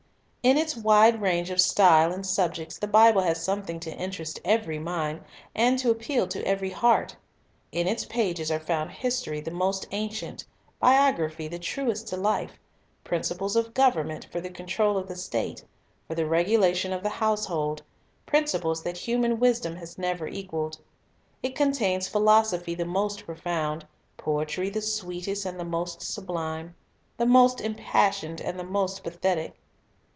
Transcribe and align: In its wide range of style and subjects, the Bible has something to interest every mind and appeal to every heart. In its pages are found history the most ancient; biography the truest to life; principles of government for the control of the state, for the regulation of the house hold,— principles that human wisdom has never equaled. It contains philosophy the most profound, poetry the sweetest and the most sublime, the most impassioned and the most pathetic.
In 0.43 0.57
its 0.57 0.75
wide 0.75 1.21
range 1.21 1.51
of 1.51 1.61
style 1.61 2.11
and 2.11 2.25
subjects, 2.25 2.79
the 2.79 2.87
Bible 2.87 3.21
has 3.21 3.43
something 3.43 3.79
to 3.81 3.93
interest 3.95 4.39
every 4.43 4.79
mind 4.79 5.21
and 5.53 5.85
appeal 5.85 6.27
to 6.29 6.43
every 6.47 6.71
heart. 6.71 7.15
In 7.71 7.87
its 7.87 8.05
pages 8.05 8.49
are 8.49 8.59
found 8.59 8.89
history 8.89 9.39
the 9.39 9.51
most 9.51 9.85
ancient; 9.91 10.45
biography 10.79 11.47
the 11.47 11.59
truest 11.59 12.07
to 12.07 12.17
life; 12.17 12.53
principles 13.03 13.55
of 13.55 13.75
government 13.75 14.25
for 14.31 14.41
the 14.41 14.49
control 14.49 14.97
of 14.97 15.07
the 15.07 15.15
state, 15.15 15.63
for 16.07 16.15
the 16.15 16.25
regulation 16.25 16.91
of 16.91 17.03
the 17.03 17.09
house 17.09 17.45
hold,— 17.45 17.83
principles 18.35 18.81
that 18.81 18.97
human 18.97 19.39
wisdom 19.39 19.75
has 19.75 19.99
never 19.99 20.27
equaled. 20.27 20.79
It 21.43 21.55
contains 21.55 22.07
philosophy 22.07 22.73
the 22.73 22.83
most 22.83 23.27
profound, 23.27 23.85
poetry 24.17 24.71
the 24.71 24.81
sweetest 24.81 25.45
and 25.45 25.59
the 25.59 25.63
most 25.65 26.01
sublime, 26.01 26.73
the 27.17 27.27
most 27.27 27.61
impassioned 27.61 28.41
and 28.41 28.59
the 28.59 28.63
most 28.63 29.03
pathetic. 29.03 29.53